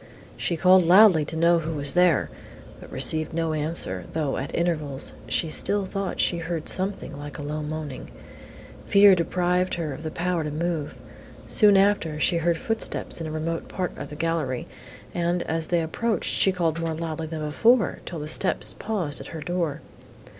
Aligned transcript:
She 0.35 0.57
called 0.57 0.83
loudly 0.83 1.25
to 1.25 1.35
know 1.35 1.59
who 1.59 1.73
was 1.73 1.93
there, 1.93 2.31
but 2.79 2.91
received 2.91 3.33
no 3.35 3.53
answer, 3.53 4.05
though, 4.13 4.37
at 4.37 4.55
intervals, 4.55 5.13
she 5.27 5.47
still 5.51 5.85
thought 5.85 6.19
she 6.19 6.39
heard 6.39 6.67
something 6.67 7.15
like 7.15 7.37
a 7.37 7.43
low 7.43 7.61
moaning. 7.61 8.09
Fear 8.87 9.13
deprived 9.13 9.75
her 9.75 9.93
of 9.93 10.01
the 10.01 10.09
power 10.09 10.43
to 10.43 10.49
move. 10.49 10.95
Soon 11.45 11.77
after, 11.77 12.19
she 12.19 12.37
heard 12.37 12.57
footsteps 12.57 13.21
in 13.21 13.27
a 13.27 13.31
remote 13.31 13.67
part 13.67 13.95
of 13.95 14.09
the 14.09 14.15
gallery, 14.15 14.65
and, 15.13 15.43
as 15.43 15.67
they 15.67 15.81
approached, 15.83 16.33
she 16.33 16.51
called 16.51 16.79
more 16.79 16.95
loudly 16.95 17.27
than 17.27 17.41
before, 17.45 17.99
till 18.07 18.17
the 18.17 18.27
steps 18.27 18.73
paused 18.73 19.21
at 19.21 19.27
her 19.37 19.41
door. 19.41 19.81